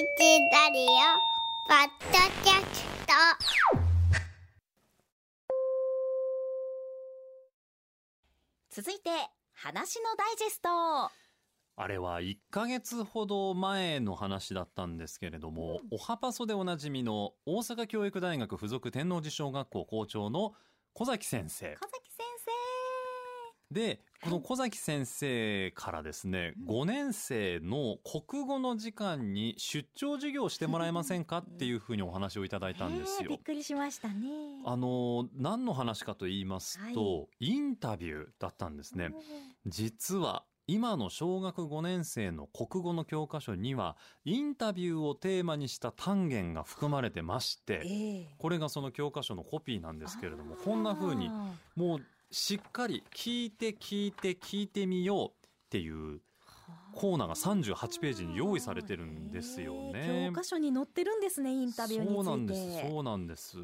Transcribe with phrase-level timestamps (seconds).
[0.00, 0.86] ラリオ
[1.66, 3.12] ポッドキャスト。
[8.70, 9.10] 続いて
[9.54, 10.68] 話のダイジェスト。
[11.74, 20.54] あれは1ヶ月ほど前の話だったんですけれども、おはパソでおなじみの大阪教育大学附属天王寺小学校校長の
[20.92, 21.76] 小崎先生。
[21.80, 22.07] 小崎先
[23.70, 33.28] で、この小崎先生からですね、5年生の国語の時間に出張授業をしてもらえませんかっていうふうにお話をいただい生たんですよ。
[33.28, 33.42] びっ。
[33.42, 34.62] くりしましたね。
[34.64, 39.12] あの、何の話かと言いますと、インタビューだったんですね。
[39.66, 48.34] 実は今の小学5年生の国語の教科書にはインタビューをテーマにした単元が含まれてましてええ。
[48.38, 55.32] これがその教科書のコピーなんですけれどもこんな風にあもうしっかり聞いて聞いて聞いてみようっ
[55.70, 56.20] ていう
[56.92, 60.32] コーナーが38ページに用意されてるんですよへねえ教。
[60.34, 63.58] 科書に載ってるんですねインタビューについてそうなんですそうなんです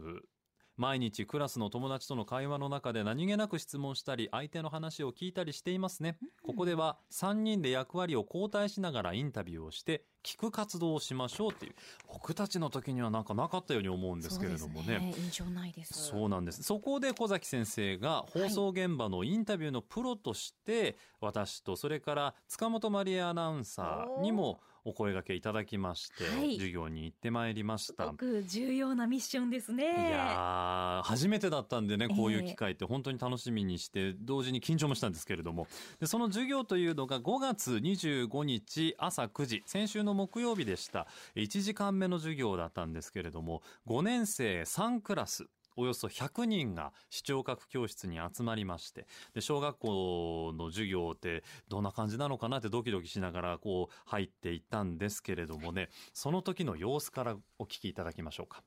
[0.76, 11.74] 毎日クラスの友達との会話の中で何気なく質問したり相手の話を聞いたりしていますね、ここでは3人で役割を交代しながらインタビューをして聞く活動をしましょうっていう。
[12.08, 15.14] 僕たちの時にはなんかなかったように思うんですけれどもそうですね。
[15.16, 15.94] 印象ないです。
[15.94, 16.62] そうなんです。
[16.62, 26.54] そこで小崎先生が放送現場のインタビューのプロとして、私とそれから塚本マリアアナウンサーにもお声掛けいただきまして、はい。
[26.54, 28.04] 授業に行ってまいりました。
[28.04, 29.84] すごく重要なミッションですね。
[29.84, 35.66] いやー初めてだったんでねこういう機会って本当に楽しみにして同時に緊張もしたんですけれども。
[36.00, 41.06] でその授業というのが5月25日朝9時先週の木曜日でした。
[41.34, 45.46] 1時間目の授業だったんですけれども5年生3クラス
[45.76, 58.62] およそ100人が視聴覚教室に集まりましてで小学校の授業ってどんな感じなのかなってドキドキしながらこう入っていったんですけれどもねその時の様子からお聞きいただきましょうか。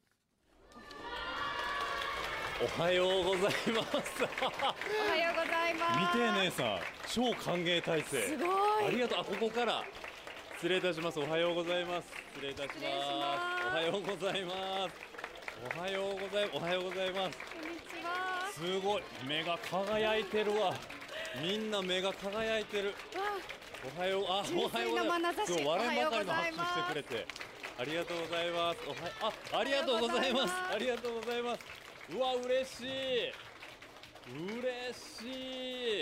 [2.59, 3.53] おはようございます。
[3.67, 6.15] おはようございます。
[6.15, 8.29] 見て姉さん、超歓迎体制。
[8.29, 8.87] すごい。
[8.87, 9.19] ありがとう。
[9.19, 9.83] あ、ここから。
[10.55, 11.19] 失礼いたします。
[11.19, 12.07] おはようございます。
[12.33, 12.79] 失礼いたします。
[12.79, 15.26] 失礼しますおはようございます。
[15.65, 16.57] おはようございます。
[16.57, 17.37] おはようございます。
[17.39, 18.51] こんにちは。
[18.53, 19.01] すごい。
[19.27, 20.73] 目が輝いてるわ。
[21.41, 22.89] みんな目が輝いてる。
[22.89, 22.93] わ
[23.97, 24.23] おはよう。
[24.25, 25.51] あ、おはようございます。
[25.51, 27.27] 今日割れんばかりの拍手してくれて。
[27.79, 28.79] ありがとうございます。
[28.85, 30.53] おはあ、ありがとうございます。
[30.73, 31.61] ありがとうございます。
[32.15, 33.33] うわ、嬉しい。
[34.29, 34.63] 嬉
[34.93, 35.25] し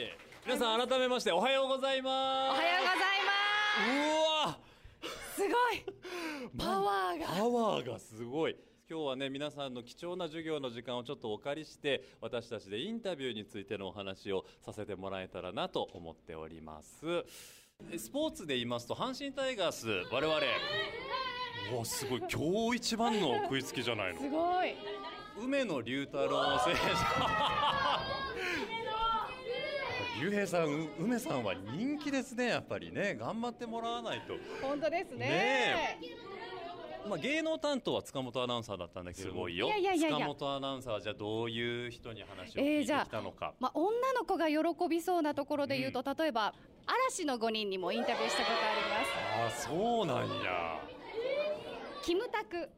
[0.03, 0.11] い。
[0.45, 2.59] 皆さん改めましておはようございおます。
[2.59, 4.59] はようございうわ、ま
[5.07, 5.35] す。
[5.35, 5.85] すごい。
[6.59, 7.27] パワーが。
[7.27, 8.55] パワーがすごい。
[8.87, 17.03] 今日はね皆さんの貴重な授業の時間をちょっとお借りして私たちでインタビューについてのお話をさせてもらえたらなと思っております。
[17.97, 20.39] スポーツで言いますと阪神タイガース我々。
[21.75, 22.21] おすごい。
[22.31, 24.21] 今日一番の食いつきじゃないの。
[24.21, 24.75] すごい。
[25.43, 26.79] 梅野龍太郎選手。
[30.21, 33.15] 竜兵さんう梅さんは人気ですねやっぱりね。
[33.19, 34.35] 頑張ってもらわないと。
[34.61, 35.17] 本当ですね。
[35.17, 35.99] ね
[37.07, 40.17] まあ、芸能担当は塚本アナウンサーだったんだけどもいやいやいやいや。
[40.17, 44.57] 塚本アナウンサーはじゃあどういう人に話を聞いてえーじゃあきたのか、まあ女の子が喜
[44.89, 46.53] びそうなところで言うと、例えば
[46.87, 49.67] 嵐の5人にもインタビューしたことあります。
[49.67, 50.79] ああそうなんや。
[52.03, 52.69] キムタクにも。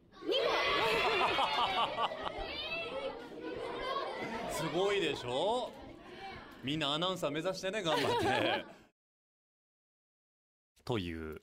[4.51, 5.71] すごいでしょ？
[6.63, 8.65] みんなアナウンサー目指してね頑張って。
[10.83, 11.17] という。
[11.19, 11.41] うん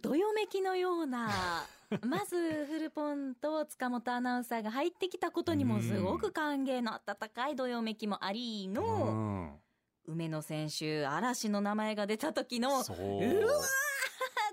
[0.00, 1.66] どよめきのような
[2.06, 9.60] まずフルポンと塚本アナウンサーが入ってきたことにもすごく歓迎の温かいどよめきもありうの、ん。
[10.06, 12.96] 梅野選手嵐の名前が出た時のそう。
[12.96, 13.54] うわ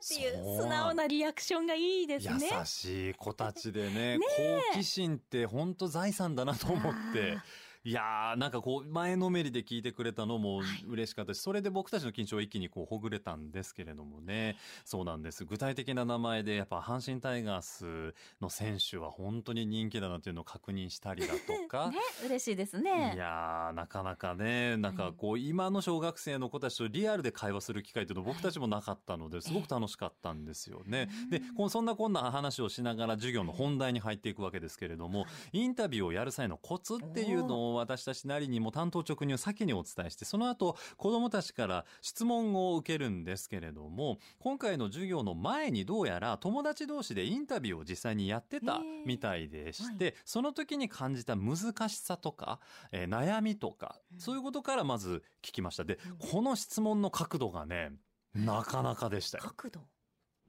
[0.04, 2.50] っていう素直なリアクションがいいですね。
[2.52, 7.38] 優しい子たちでね好奇心って本当財産だなと思って。
[7.38, 7.44] あ
[7.84, 10.68] いやーなんかこう前のめりで聞いてくれたのもはい。
[10.88, 14.56] 嬉しかったし、それで僕たちの緊張は一気にこうほぐれたんですけれどもね。
[14.86, 15.46] そうなんです。
[15.46, 23.14] 具体的な名前でやっぱ阪神タイガースの選手は本当に人気だなっていうのを確認したりだとか、 ね嬉しいですいね。
[23.18, 31.10] やーなかなかねなんかこう今の小学生の子たちとリアルで会話する機会っていうの僕たちもなかったのですごく楽しかったんですよね。
[31.30, 52.60] でそんなこんな話をしながら授業の本題に入っていくわけですけれどもインタビューをやる際のコツっていうのを私たちなりにも担当直入先にお伝えしてその後子どもたちから質問を受けるんですけれども今回の授業の前にどうやら友達同士でインタビューを実際にやってたみたいでして、その時に感じた難しさとか、
[52.92, 55.84] えー悩みとか、そういうことからまず聞きました。
[55.84, 55.98] で、
[56.32, 57.92] この質問の角度がね、
[58.36, 59.44] なかなかでしたよ。
[59.56, 59.82] 角度？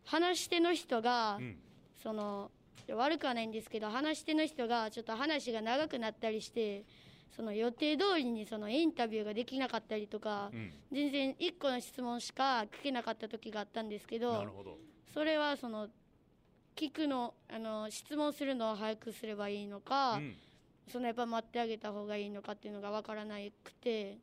[0.05, 1.59] 話し手の人が、うん。
[2.03, 2.51] その
[2.95, 6.85] 悪くはないんですけど話し手の人がちょっと話が長くなったりして
[7.35, 10.73] その予定通りにそのインタビューができなかったりとか、うん。
[10.93, 14.79] 全然1個の質問しか聞けなかった時があったんですけどなるほど。
[15.13, 15.89] それはその
[16.77, 20.35] 聞くのあの質問するのを早くすればいいのか、うん。
[20.91, 24.19] そのやっぱ待ってあげた方がいいのかっていうのが分からなくて。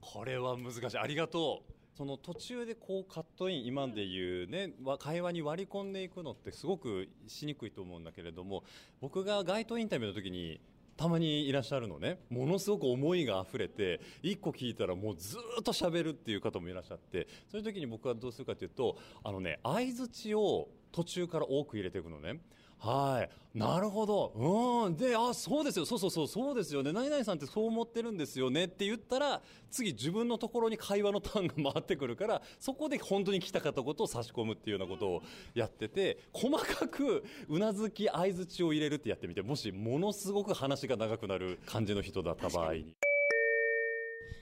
[0.00, 0.98] これは難しい。
[0.98, 1.72] ありがとう。
[1.98, 8.62] その途中でこうカットイン今で言うねわ会話に割り込んでいくのってすごくしにくいと思うんだけれども
[9.00, 10.60] 僕が街頭インタビューの時に
[10.98, 12.18] たまにいらっしゃるのね。
[12.28, 17.28] ものすごく思いが溢れて1個聞いたらもうずっと喋るっていう方もいらっしゃって。
[17.48, 22.40] そういう時に僕はどうするかというとあのね相づちを途中から多く入れていくのね。
[22.78, 23.58] はい。
[23.58, 24.32] なるほど。
[24.36, 24.96] うん。
[24.96, 25.84] で、あ、そうですよ。
[25.84, 26.92] そうそうそう、そうですよね。
[26.92, 35.22] 何々さんってそう思ってるんですよねって言ったら、次自分のところに会話のターンが回ってくるから、そこで本当に聞きたかったことを差し込むっていうようなことを
[35.54, 42.94] やってて、細かくうなずき、相づちを入れるってやってみて、もしものすごく話が長くなる感じの人だった場合に。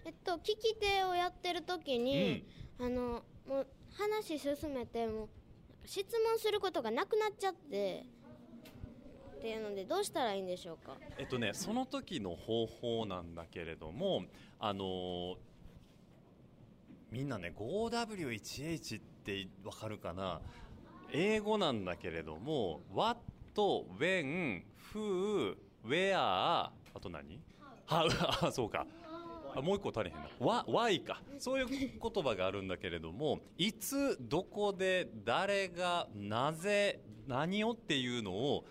[0.05, 2.44] えっと聞き手をやってる時に、
[2.79, 5.29] あのもう話進めてもう
[5.87, 8.05] 質問することがなくなっちゃって
[9.46, 10.96] っていうのでどうしたらいいんでしょうか？
[11.19, 14.25] えっとね、その時の方法なんだけれども、
[14.58, 15.37] あのー
[17.12, 20.40] みんなね、5W1H ってわかるかな？
[21.12, 23.20] 英語なんだけれども、What,
[23.54, 25.54] When, Who,
[25.87, 27.38] Where, あと何？
[27.87, 28.08] は、
[28.43, 28.84] あ、そうか。
[29.54, 30.28] あもう一個足りへんな。
[30.44, 31.22] わ、why か。
[31.38, 38.64] そういう言葉があるんだけれども、いつ、どこで、誰が、なぜ、何をっていうのを、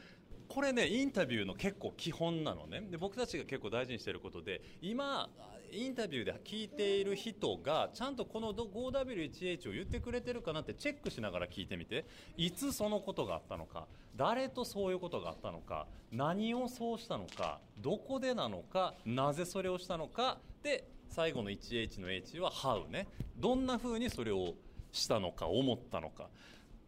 [0.48, 2.82] これねインタビューの結構基本なのね。
[2.82, 5.30] で僕たちが結構大事にしていることで今
[5.72, 12.06] インタビューで聞いている人がちゃんとこの 5W1H を言ってくれてるかなってチェックしながら聞いてみて。
[12.38, 13.88] いつそのことがあったのか。
[14.16, 15.88] 誰とそういうことがあったのか。
[16.12, 17.60] 何をそうしたのか。
[17.80, 18.94] どこでなのか。
[19.06, 20.38] なぜそれをしたのか。
[20.64, 23.08] で最後の 1H の H は How ね。
[23.38, 24.54] どんな風にそれを
[24.92, 26.30] したのか思ったのか。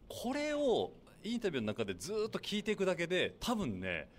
[0.07, 0.94] これを
[1.27, 4.09] インタビューの中でずっと聞いていくだけで多分ね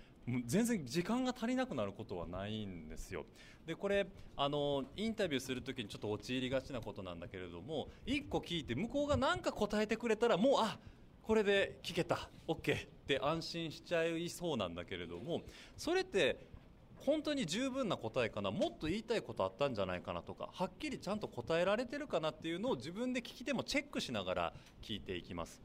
[0.45, 3.25] 全然時間が足りなくなることはないんですよ。
[3.65, 10.77] でこれあのインタビューするときにちょっと陥りがちなことなんだけれども一個聞いて向こうが何か答えてくれたらもうあ
[11.23, 12.29] これで聞けた。
[12.47, 15.41] OK って安心しちゃいそうなんだけれども
[15.77, 16.47] それって
[16.95, 18.51] 本当に十分な答えかな？
[18.51, 24.53] もっと言いたいことあったんじゃないかなとかはっきりちゃんと答えられてるかなっていうのを自分で聞き手もチェックしながら
[24.83, 25.61] 聞いていきます。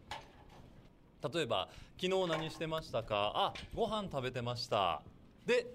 [1.32, 1.68] 例えば
[2.00, 3.32] 昨日何してましたか？
[3.34, 5.02] あご飯食べてました。
[5.46, 5.66] で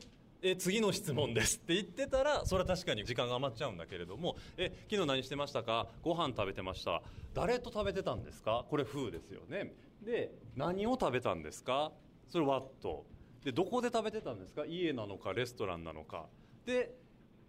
[0.42, 1.58] え次の質問です。
[1.58, 5.88] って言ってたらそれは確かに時間が余っちゃうんだけれどもえ昨日何してましたか？
[6.02, 7.02] ご飯食べてました。
[7.34, 8.66] 誰と食べてたんですか？
[8.70, 9.74] これ風ですよね。
[10.02, 11.92] で何を食べたんですか？
[12.30, 12.70] それ what
[13.44, 14.66] でどこで食べてたんですか？
[14.66, 16.26] 家なのかレストランなのか。
[16.66, 16.94] で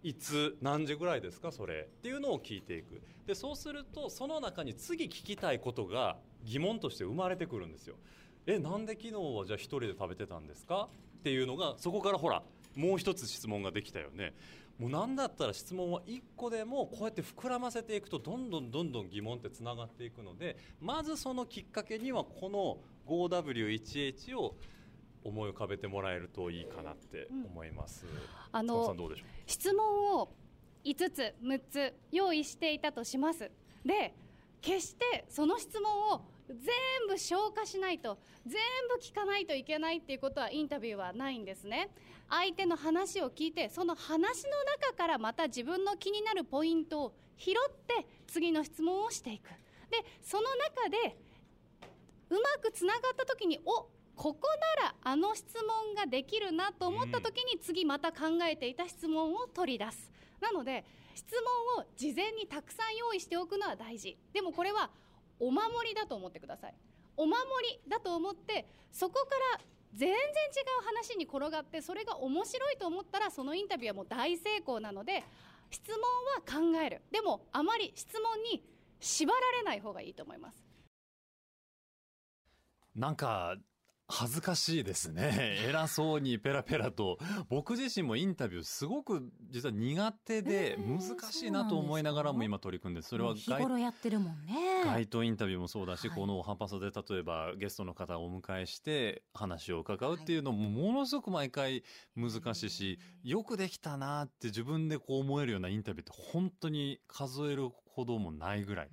[0.03, 3.01] いつ何時ぐらいですかそれっていうのを聞いていく。
[3.27, 7.97] でそうするとその中に次聞きたいことが疑問として生まれてくるんですよ。
[8.47, 10.89] えなんで昨日はじゃあ一人で食べてたんですか？
[11.19, 12.43] っていうのがそこからほら
[12.75, 14.33] もう一つ質問ができたよね。
[14.79, 24.57] もうなんだったら質問は1個でもこうやって膨らませていくとどんどんどんどん疑問ってつながっていくのでまずそのきっかけにはこの 5W1H を
[25.25, 28.07] 思い浮かべてもらえるといいかなって思います。
[29.07, 29.27] うでしょう？
[29.47, 30.33] 質問を
[30.85, 33.51] 5つ6つ用意していたとします。
[33.85, 34.15] で
[34.61, 36.59] 決してその質問を全
[37.09, 38.55] 部消化しないと全
[38.89, 41.91] 部聞かないといけないっていうことはインタビューはないんですね。
[42.29, 44.51] 相手の話を聞いてその話の
[44.81, 47.55] 中からまた自分の気になるポイントを拾っ
[47.87, 49.49] て次の質問をしていく。
[49.91, 51.17] でその中で
[52.31, 53.89] うまくつながった時にお
[54.21, 54.41] ここ
[54.77, 60.13] ならあの質問ができるなと思った時に次また考えていた質問を取り出す。
[60.43, 60.85] なので
[61.15, 61.25] 質
[61.75, 64.19] 問を事前にたくさん用意しておくのは大事。
[64.35, 64.91] でもこれは
[65.39, 66.75] お守りだと思ってください。
[67.17, 75.25] お守りだと思ってそこから全然違う話に転がってそれが面白いと思ったらそのインタビューはもう大成功なので
[75.71, 75.99] 質問
[76.69, 77.01] は考える。
[77.11, 78.63] でもあまり質問に
[79.01, 80.63] 縛られない方がいいと思います。
[82.95, 83.57] なんか
[84.11, 85.59] 恥ずかしいですね。
[85.67, 94.83] 偉そうにペラペラと僕自身もインタビューすごく実は苦手でえー難しいなと思いながらも今取り組んでそれは日頃やってるもんね。
[94.85, 96.17] 街頭インタビューもそうだし、はい。
[96.17, 101.85] このハンパソで例えばゲストの方をお迎えして話を伺うっていうのもものすごく毎回
[102.17, 108.91] 難しいし、よくできたなって自分でこう思えるようなインタビューって本当に数えるほどもないぐらい。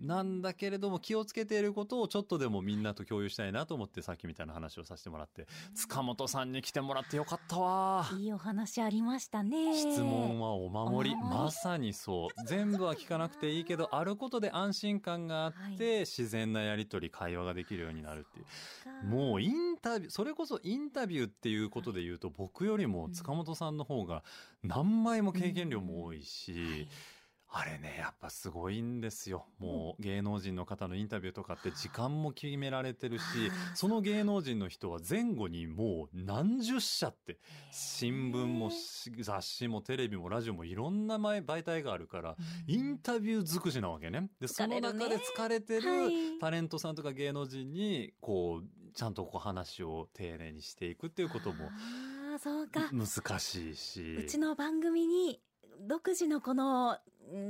[0.00, 8.06] なんだけれども気をつけていることをちょっとでもみんなと共有したいなと思ってさっきみたいな話をさせてもらって塚本さんに来てもらってよかったわ。
[8.18, 9.76] いいお話ありましたね。
[9.76, 11.16] 質問はお守り。
[11.16, 12.46] まさにそう。
[12.46, 16.00] 全部は聞かなくていいけどあることで安心感があって、はい。
[16.00, 19.06] 自然なやり取り会話ができるようになるっていう。
[19.06, 24.22] もうインタビューそれこそインタビューっていうことで言うと僕よりも塚本さんの方が
[24.62, 26.88] 何倍も経験量も多いし、はい
[27.48, 29.46] あれねやっぱすごいんですよ。
[29.58, 33.24] もう芸能人の方のインタビューとかって時間も決められてるし
[33.74, 37.38] その芸能人の人は前後にもう何十社って
[37.70, 42.36] 新聞もし雑誌もテレビもラジオもいろんな前媒体があるから
[42.66, 44.28] インタビュー尽くしなわけね。
[44.40, 46.38] でその中で疲れてるはい。
[46.40, 51.66] タレントさんとか芸能人にこうちゃんとこう話を丁寧にしていくっていうことも
[52.32, 52.90] あーそうか。
[52.92, 54.16] 難しいし。
[54.16, 55.40] うちの番組に
[55.86, 56.98] 独自のこの、うん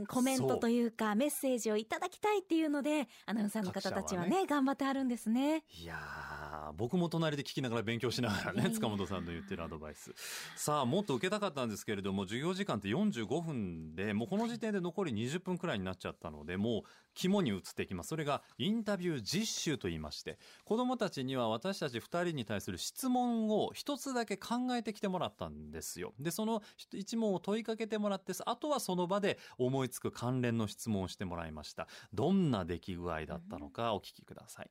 [0.08, 5.64] コメントというかメッセージをいただきたいっていうのでアナウンサーの方たちはね頑張ってあるんですね。
[5.70, 6.35] いやー
[6.72, 10.14] 僕も隣で聞きながら勉強しながらね塚本さんの言ってるアドバイス。
[10.56, 16.82] さあもっと受けたかったんですけれども授業時間って45分でもうこの時点で残り20分くらいになっちゃったのでもう
[17.14, 18.08] 肝に移っていきます。
[18.08, 26.14] それがインタビュー実習と言いまして子どもたちには私たち2人に対する質問を一つだけ考えてきてもらったんですよ。
[26.18, 31.88] でその一問を問いかけてもらってあとはその場で思いつく関連の質問をしてもらいました。
[32.12, 34.70] どんな出来具合だったのかお聞きください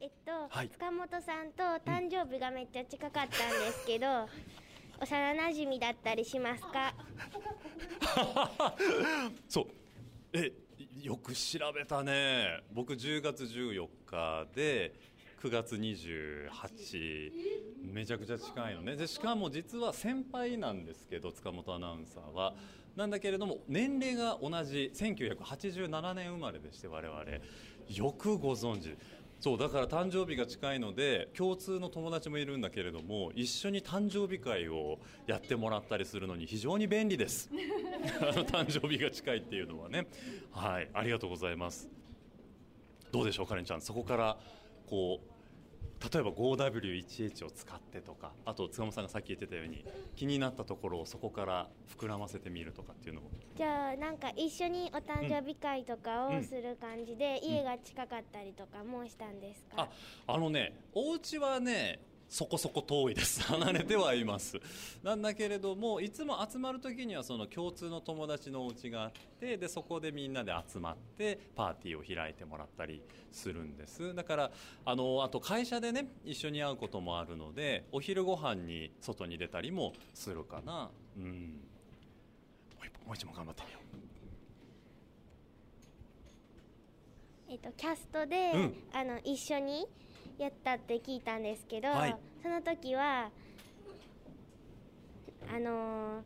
[0.00, 0.68] えっと、はい。
[0.70, 4.06] 塚本さんと誕生日がめっちゃ近かったんですけど、
[5.00, 6.94] 幼馴染だったりしますか？
[9.48, 9.66] そう。
[10.32, 10.52] え
[11.02, 12.62] よく調べたね。
[12.72, 14.92] 僕10月14日で
[15.40, 17.32] 9月28
[17.92, 18.96] めちゃくちゃ近いのね。
[18.96, 22.54] でしかも実は先輩なんですけど塚本アナウンサーは。
[22.96, 27.24] なんだけれども年齢が同じ1987年生まれでして我々。
[27.88, 28.96] よくご存知
[29.40, 37.48] そうだから誕生日が近いので共通の友達もいるんだけれども一緒に誕生日会をやってもらったりするのに非常に便利です。
[38.20, 40.08] あの誕生日が近いっていうのはね。
[40.50, 40.90] はい。
[40.92, 41.88] ありがとうございます。
[43.12, 43.80] どうでしょうかれんちゃん。
[43.80, 44.38] そこから
[44.86, 45.37] こう
[46.00, 49.84] 例えば 5W1H を使ってとかあと塚本さんがさっき言ってたように
[50.16, 53.30] 気になったところをそこから膨らませてみるとかっていうのも。
[53.56, 59.88] じゃあなんか一緒にお誕生日会とかをする感じで、家が近かったりとかもしたんですか、
[60.26, 63.42] ああのねお家はねそこそこ遠いです。
[63.48, 64.60] 離れてはいます。
[65.02, 74.14] なんだけれどもいつも集まる時にはその共通の友達のお家があってでそこでみんなで集まってパーティーを開いてもらったりするんです。
[74.14, 74.50] だから
[74.84, 80.90] あのあと会社でね一緒に会うこともあるのでお昼ご飯に外に出たりもするかな。
[81.16, 81.60] うん。
[82.78, 83.78] もう一本もう一問頑張ってみよ
[87.50, 88.74] えっと、キャストで、うん。
[88.92, 89.86] あの一緒に
[90.38, 92.16] やったって聞いたんですけど、はい。
[92.42, 93.30] その時は
[95.52, 96.22] あのー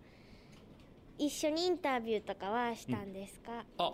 [1.19, 3.93] 一緒にインタビューとかはしたんですか、あ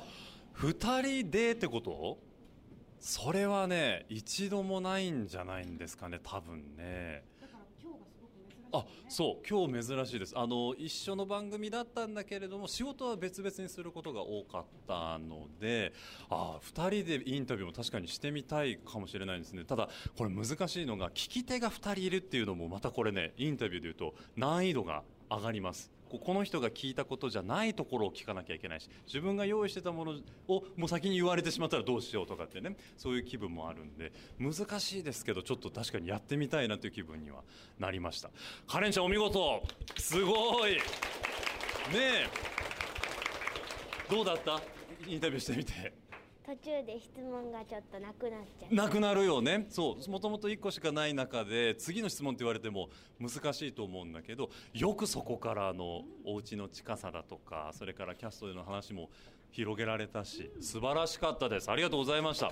[0.53, 2.17] 二人でってこと？
[3.01, 7.25] それはね一度もないんじゃないんですかね多分ね
[8.73, 10.35] あそう今日珍しいです。
[10.37, 15.93] あの一緒の番組だったんだけれども仕事は別々にすることが多かったので
[16.29, 19.65] あ2人でインタビューも確かにしてみたいかもしれないですね。
[19.65, 25.98] ただこれ難しいのが聞き手が2人いるっていうのもまたこれねインタビューで言うと難易度が上がります。
[26.09, 30.15] この人が聞いたことじゃないところを聞かなきゃいけないし自分が用意してたもの
[30.49, 37.43] をもう先に言われてしまったらどうしようとかってねそういう気分もあるんで難しいですけどちょっと確かにやってみたいなという気分には
[37.79, 38.31] なりました。
[38.67, 39.63] カレンちゃんお見事!
[39.97, 40.73] すごい!
[40.73, 40.81] ね
[41.95, 42.29] え。
[44.11, 44.61] どうだった？
[45.07, 45.98] インタビューしてみて。
[46.49, 49.67] 途中で質問がちょっとなくなっちゃうなくなるよね。
[49.69, 50.11] そう。
[50.11, 52.89] もともと1個しかない中で次の質問って言われても
[53.21, 59.11] 難しいと思うんだけどよくそこからあのお家の近さだとかそれからキャストでの話も
[59.51, 61.71] 広げられたし素晴らしかったです。
[61.71, 62.47] ありがとうございました。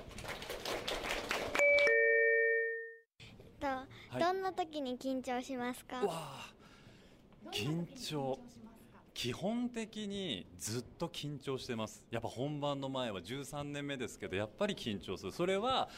[3.58, 3.66] と、
[4.18, 4.20] い。
[4.20, 6.02] どんな時に緊張しますか？
[7.50, 8.38] 緊張
[9.16, 15.88] 基本的にずっと緊張してますやっぱ本番の前は13年目ですけどやっぱり緊張するそれは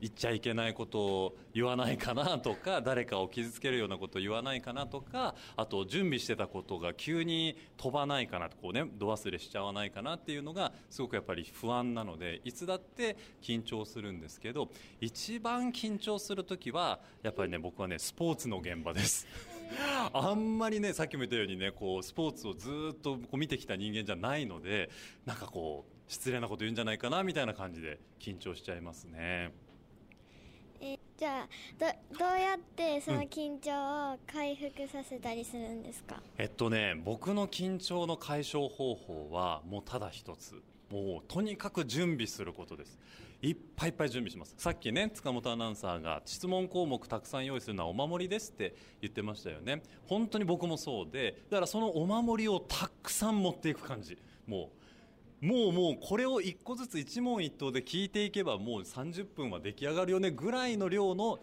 [0.00, 14.70] 言っちゃいけないことを言わないかなとか 誰かを傷つけるようなことを言わないかなとかあと準備してたことが急に飛ばないかなとこうね度忘れしちゃわないかなっていうのがすごくやっぱり不安なのでいつだって緊張するんですけど
[15.02, 19.26] 一番緊張する時はやっぱりね僕はねスポーツの現場です。
[20.12, 24.90] あんまりねさっきも言ったようにねこうスポーツをずっとこう見てきた人間じゃないので
[25.24, 29.52] なんかこう失礼なこと言うんじゃないかなみたいな感じで緊張しちゃいますね。
[30.80, 40.62] えじゃあどどうやってその緊張を回復させたりするんですか、えっとね僕の緊張の解消方法はもうただ一つ
[40.94, 42.98] もうとにかく準備することです。
[43.42, 44.54] いっぱいいっぱい準備します。
[44.56, 49.82] さっきね塚本アナウンサーが質問項目たくさん用意するのはお守りですって言ってましたよね。
[50.06, 54.16] 本当に僕もそうでだからそのお守りをたくさん持っていく感じ。
[54.46, 54.70] も
[55.42, 61.40] うもうもうこれを一個ずつ一問一答で聞いていけばもう30分は出来上がるよねぐらいの量の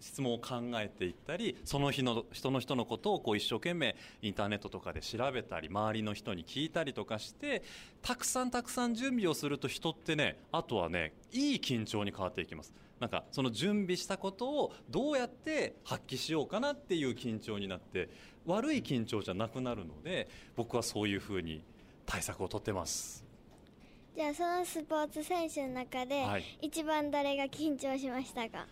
[0.00, 7.62] 質問を考えていったりその日の人の人のことをこう一生懸命インターネットとかで調べたり周りの人に聞いたりとかして
[8.02, 12.72] たくさんたくさん準備をすると人ってねあとはねいい緊張に変わっていきます。
[13.00, 18.08] なんかその準備したことをどうやって発揮しようかなっていう緊張になって
[18.44, 21.62] 悪い緊張じゃなくなるので僕はそういうふうに
[22.06, 23.24] 対策をとってます。
[24.16, 26.58] じゃあそのスポーツ選手の中で、はい。
[26.60, 28.66] 一番誰が緊張しましたか？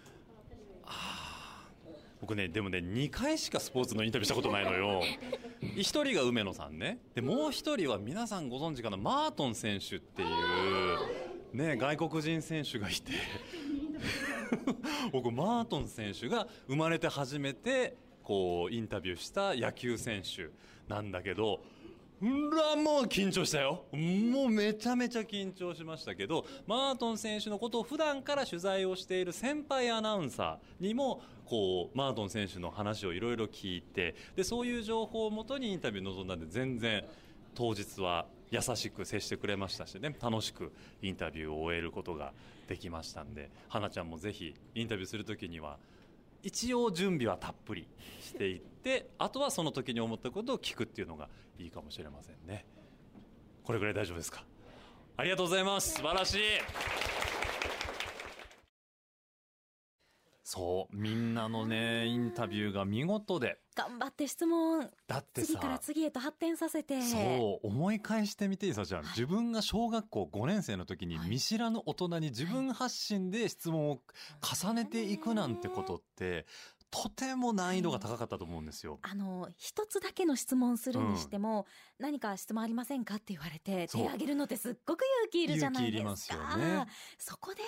[2.26, 5.00] 僕ねでもね2回しかスポーツのインタビューしたことないのよ。
[5.62, 6.99] 1人が梅野さんね。
[7.14, 8.97] でもう1人は皆さんご存知かな？
[8.97, 13.12] マートン選手っていうね外国人選手がいて。
[15.12, 20.50] 僕マートン選手が生まれて初めてこうインタビューした野球選手
[20.92, 21.61] なんだけどう
[22.20, 23.85] らもう緊張したよ。
[23.92, 37.04] もうめちゃめちゃ緊張しましたけどマートン選手のことを普段から取材をしている先輩アナウンサーにもこうマートン選手の話をいろいろ聞いてでそういう情報をもとにインタビューに臨んだんで全然
[37.54, 40.14] 当日は優しく接してくれましたしね。
[40.20, 42.32] 楽しくインタビューを終えることが
[42.68, 45.76] できましたんで花ちゃんもぜひインタビューするときには
[46.43, 47.88] 一応準備はたっぷり
[48.21, 51.28] していってあとはその時に思ったことを聞くっていうのが
[51.59, 52.64] いいかもしれませんね。
[53.64, 54.45] これぐらい大丈夫ですか？
[55.16, 55.95] ありがとうございます。
[55.95, 56.40] 素晴らしい。
[60.48, 63.59] そうみんなのねインタビューが見事で。
[63.74, 64.88] 頑張って質問。
[65.09, 67.02] だって次からさ次へと発展させて。
[67.02, 71.30] そう思い返してみていいさちゃん、自分が小学校5年生の時にはい。
[71.30, 73.98] 見知らぬ大人に自分発信で質問を
[74.40, 76.46] 重ねていくなんてことって
[76.92, 79.00] とても難易度が高かったと思うんですよ。
[79.02, 81.66] あの一つだけの質問するにしても、
[81.98, 86.35] 何か質問ありませんかって言われて手を挙げるのってすっごく勇気いるじゃないですか。
[86.35, 86.87] 勇気いりますよね。
[87.18, 87.62] そこで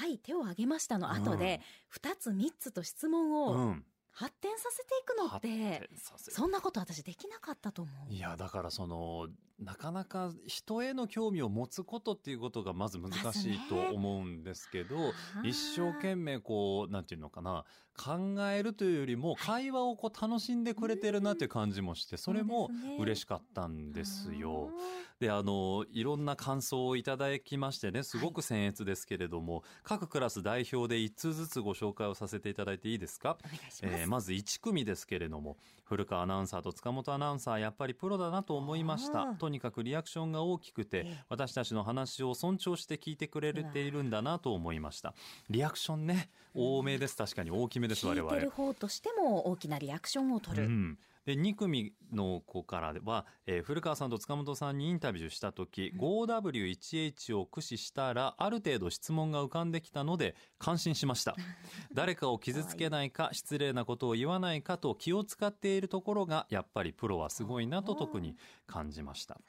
[0.00, 8.12] はい手を挙げましたの後で、二つ三つと質問うをん、発展させていくのって、そんなこと私できなかったと思う。
[8.12, 9.28] いやだからその
[9.60, 15.12] なかなか人への興味を持つことっていうことがまず難しいと思うんですけど、
[15.44, 17.64] 一生懸命こうなんていうのかな
[17.96, 24.70] 考えるというよりも会話をこう楽しんでくれてるなっていう感じもしてそれも嬉しかったんですよ。
[25.18, 33.36] であのいろんな感想をいただきましてねすごく僭越ですけれども、各クラス代表で1通ずつご紹介をさせていただいていいですか？
[33.44, 41.24] お願いします、えーまず1組ですけれども古川アナウンサーと塚本アナウンサーやっぱりプロだなと思いましたとにかくリアクションが大きくてええ。
[41.28, 45.14] 私たちの話を尊重して聞いてくれているんだなと思いました。
[45.48, 47.16] リアクションね多めです。
[47.16, 48.30] 確かに大きめです我々。
[48.30, 61.36] 聞いてる方としても大きなリアクションを取る、うん、で2組の子からは、えー古川さんと塚本さんにインタビューした時 5W1H を駆使したらある程度質問が浮かんできたので感心しました。
[61.94, 69.40] 誰かを傷つけないか失礼なことを言わないかと気を使っているところがやっぱりプロはすごいなと特に感じました。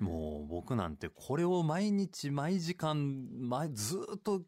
[0.00, 4.42] もう僕なんてこれを毎日毎時間毎ずっと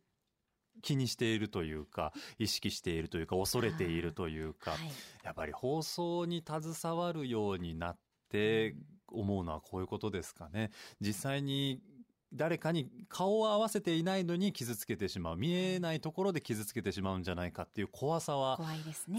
[0.82, 4.80] 気にしているというか意識しているというか恐れているというかはい
[5.22, 7.98] やっぱり放送に携わるようになっ
[8.30, 8.74] て
[9.12, 10.70] 思うのはこういうことですかね。
[11.00, 11.80] 実際に
[12.32, 15.36] 誰かに顔を合わせていないのに傷つけてしまう。
[15.36, 18.58] 見えないところで傷つけてしまうんじゃないかっていう怖さは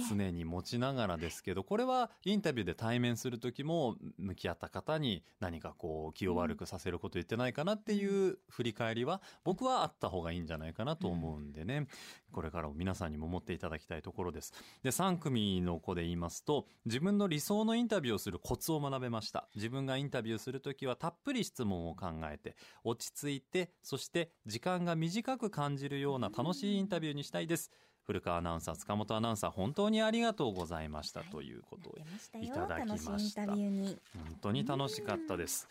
[0.10, 11.88] 常に持ちながらですけどこれはインタビューで対面する時も向き合った方に何かこう気を悪くさせること言ってないかなっていう振り返りは僕はあった方がいいんじゃないかなと思うんでね
[12.32, 14.54] これからも皆さんにも持っていただきたいところです。
[14.84, 19.48] で3組の子で言いますと自分の理想のインタビューをするコツを学べました。
[19.56, 27.72] 自分がインタビューする時はたっぷり質問を考えて落ち着いてそして時間が短く感じるような楽しいインタビューにしたいです。
[28.04, 31.98] 古川アナウンサー塚本アナウンサー本当にありがとうございました、ということを
[32.42, 33.46] いただきました。
[33.46, 33.98] 本
[34.42, 35.68] 当に楽しかったです、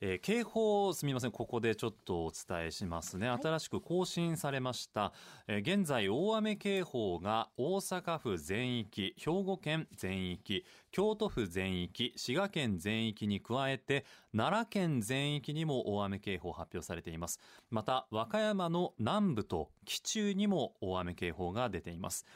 [0.00, 1.30] えー警報すみません。
[1.30, 5.12] ここでちょっとお伝えしますね、新しく更新されました、
[5.46, 14.04] えー現在大雨警報が大阪府全域兵庫県全域京都府全域滋賀県全域に加えて
[14.36, 17.40] 奈良県全域にも大雨警報発表されています。
[17.70, 22.26] また和歌山の南部と紀中にも大雨警報が出ています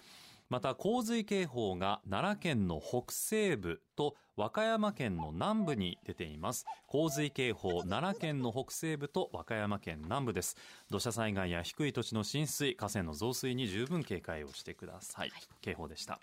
[0.48, 6.64] また洪水警報が奈良県の北西部と和歌山県の南部に出ています。
[6.86, 10.56] 洪水警報奈良県の北西部と和歌山県南部です。
[10.90, 16.18] 土砂災害や低い土地の浸水河川の増水に十分警戒をしてください、警報でした。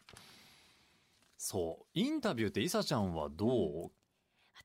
[1.37, 3.91] そうインタビューっていさちゃんはどう、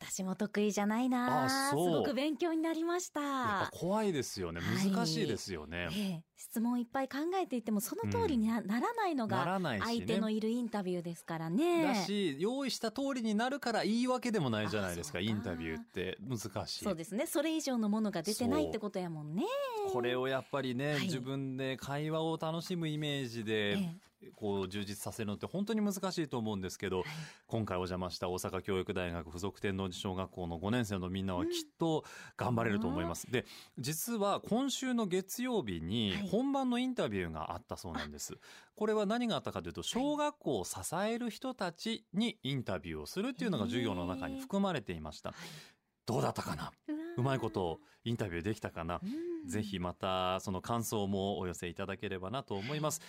[0.00, 1.98] 私も得意じゃないなすあそう。
[1.98, 3.20] ごく勉強になりました。
[3.20, 4.60] やっぱ怖いですよね。
[4.60, 4.90] はい。
[4.90, 9.86] 難しいですよね、ええ質問いっぱい考えていてもその通りになならないのながらないしね。
[9.98, 11.84] 相手のいるインタビューですからね。
[11.84, 16.16] だし用意した通りになるから言い訳でもないじゃないですかインタビューって。
[16.22, 16.84] 難しい。
[16.84, 17.26] そうですね。
[17.26, 19.44] それ以上のものが出てないってことやもんね。
[19.92, 21.02] これをやっぱりね、はい。
[21.02, 23.94] 自分で会話を楽しむイメージで、え
[24.36, 27.04] こう充実させるのって本当に難しいと思うんですけど、
[27.46, 32.04] 今回お邪魔した大阪教育大学附属天王寺小学校の5年生のみんなはきっと
[32.36, 33.30] 頑張れると思います。
[33.30, 33.44] で
[33.78, 36.28] 実は今週の月曜日にはい。
[36.28, 38.36] 本番のインタビューがあったそうなんです。
[38.74, 45.34] これは何があったかというと小学校を支える人たちにインタビューをするっていうのが授業の中に含まれていました。
[46.06, 46.72] どうだったかな？
[47.16, 49.00] うまいことインタビューできたかな？
[49.02, 49.48] うん。
[49.48, 53.00] ぜひまたその感想もお寄せいただければなと思います。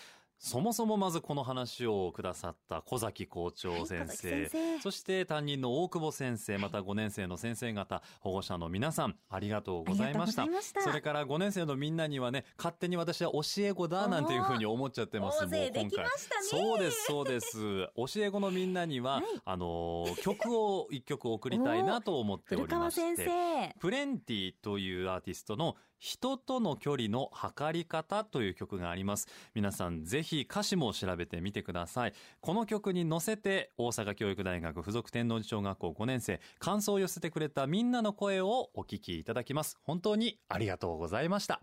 [0.44, 10.46] そもそもまずこの話をくださった小崎校長先はい先生そして担任の大久保先生、また5年生の先生方、保護者の皆さん、ありがとうございました。
[10.46, 15.46] したそれから5年生のみんなにはね、勝手に私は教え子だなんていうふうに思っちゃってます。
[15.46, 17.58] 大勢できましたねそうです、そうです。
[17.96, 23.02] 教え子のみんなには、はいあのー曲を一曲送りたいなと思ってお古川りまして。
[23.16, 23.76] 先生。
[23.80, 29.28] プレンティというアーティストの人との距離の測り方という曲があります。
[29.54, 32.14] 皆さんぜひ歌詞も調べてみてください。
[32.42, 39.78] この曲に乗せて大阪教育大学附属天王寺小学校5年生感想を寄せてくれたみんなの声をお聞きいただきます。
[39.84, 41.62] 本当にありがとうございました。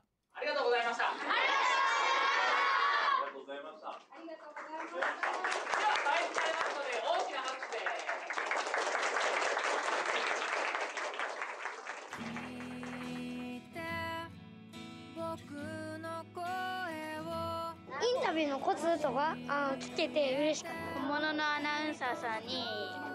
[18.58, 19.36] のコツとか？
[19.48, 22.58] あ聞けて嬉しかっ本物のアナウンサーさんに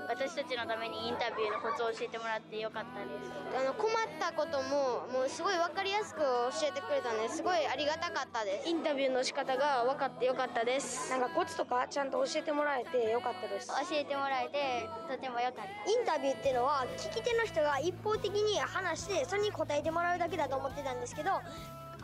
[0.08, 3.32] 私たちのためにインタビューのコツを教えてもらってよかったです。
[3.56, 8.70] あの困ったことももうすごい分かりやすく教えてくれたんですごいありがたかったです。
[8.70, 11.12] インタビューの仕方が分かってよかったです。
[11.12, 13.68] なんかコツとかちゃんと教えてもらえてよかったです。
[13.68, 21.32] 教えてもらえてとてもよかったインタビューっていうのは聞き手の人が一方的に話してそれに答えてもらうだけだと思ってたんですけど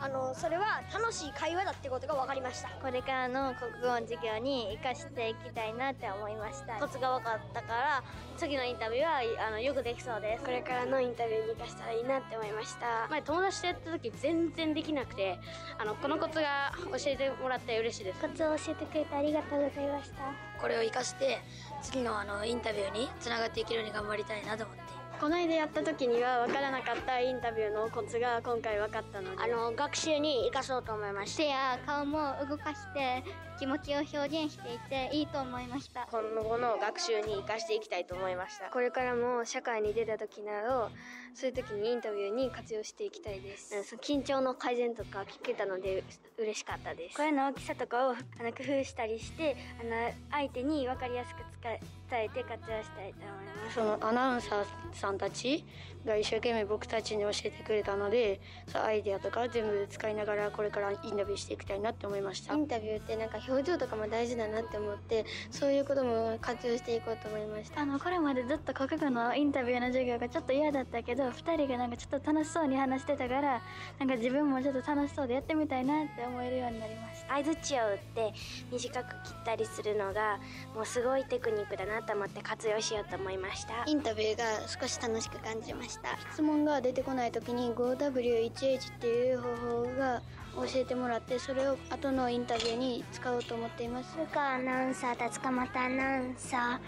[0.02, 2.70] あのそれは楽しい会話だってことが分かりました。
[2.80, 6.80] これからの国語の授業に生かしていきたいなって思いました。
[6.80, 8.02] コツが分かったから
[8.38, 10.44] 次のインタビューはあのよくできそうです。
[10.44, 13.08] これからのインタビューに生かしたらいいなって思いました。
[13.10, 15.38] 前友達とやった時全然できなくて
[15.78, 18.20] あのこのコツが教えてもらって嬉しいです。
[18.20, 20.16] コツを教えてくれてありがとうございました。
[20.58, 21.40] これを生かして
[21.82, 24.89] 次のあのインタビューにつながっていけるように頑張りたいなと思って
[25.20, 29.42] この間やった時には分からなかったインタビューのコツが今回分かったので。
[29.42, 33.22] あの学習に生かそうと思いましてや顔も動かして
[33.60, 36.08] 気持ちを表現していていいと思いました。
[36.10, 38.70] 今後の学習に生かしていきたいと思いました。
[38.70, 40.90] これからも社会に出た時など
[41.34, 43.74] そういう時にインタビューに活用していきたいです。
[43.96, 46.02] 緊張の改善とか聞けたので
[46.38, 47.16] 嬉しかったです。
[47.18, 49.90] 声の大きさとかをあの工夫したりしてあの
[50.30, 53.74] 相手に分かりやすく伝え伝えて活用したいと思います。
[53.74, 55.66] そのアナウンサーさんたち
[56.06, 58.40] が一生懸命僕たちに教えてくれたので
[58.72, 62.54] アイデアとか全部使いながらこれからインタビューしていきたいなって思いました。
[62.54, 67.80] インタビューってなんか表情とかも大事だなって思ってそういうことも活用していこうと思いました。
[67.80, 73.62] あのこれまでずっと国語のインタビューの授業がちょっと嫌だったけど2人がなんかちょっと楽しそうに話してたから
[73.98, 77.34] なんか自分もちょっと楽しそうでやってみたいなって思えるようになりました。
[77.34, 78.32] 相づちを打って
[78.72, 80.38] 短く切ったりするのが
[80.74, 83.84] もうすごいテクニックだなと思って活用しようと思いました。
[83.86, 86.18] インタビューが少し楽しく感じました。
[86.32, 90.22] 質問が出てこない時に 5W1H っていう方法が
[90.56, 94.14] 教えてもらってそれを後のインタビューに使おうと思っています。
[94.14, 96.80] 古川アナウンサーと塚本アナウンサ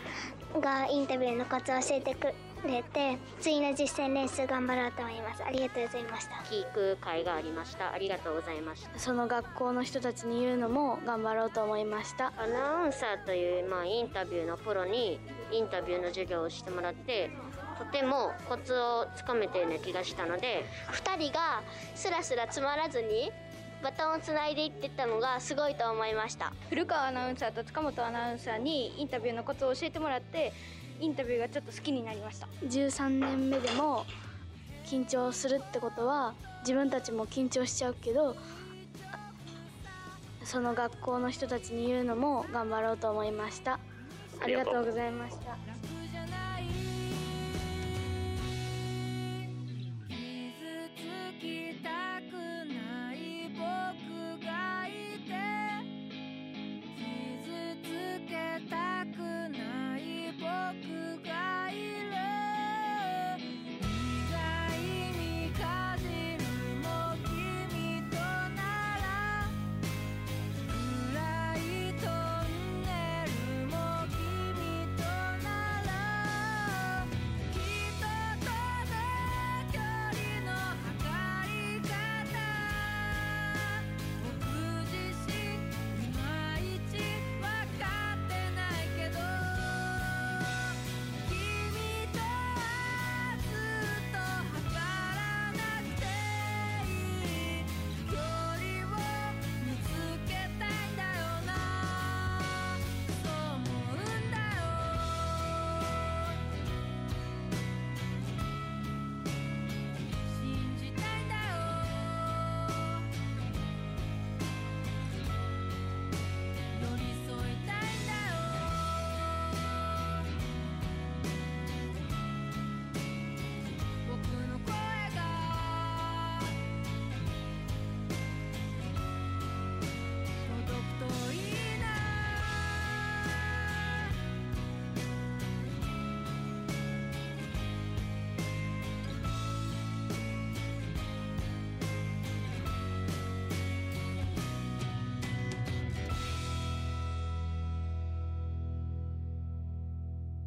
[0.55, 2.27] ーがインタビューのコツを教えてく
[2.67, 5.43] れて次の実践練習頑張ろうと思います。
[5.45, 6.35] ありがとうございました。
[6.51, 7.93] 聞く会がありました。
[7.93, 8.99] ありがとうございました。
[8.99, 12.33] その学校の人たちに言うのも頑張ろうと思いました。
[12.37, 15.19] アナウンサーという、まあ、インタビューのプロに
[15.51, 17.31] インタビューの授業をしてもらって
[17.79, 21.63] とてもコツをつかめたような気がしたので2人が
[21.95, 23.33] スラスラつまらずに
[23.83, 26.53] バトンをつないでいってたのがすごいと思いました。
[26.71, 30.53] 古川アナウンサーと塚本アナウンサーにインタビューのコツを教えてもらって
[31.01, 32.47] インタビューがちょっと好きになりました。
[32.65, 34.07] 13年目でも
[34.87, 38.37] 緊張するってことは自分たちも緊張しちゃうけど
[40.45, 43.81] その学校の人たちに言うのも頑張ろうと思いました。
[44.41, 45.72] ありがとうございました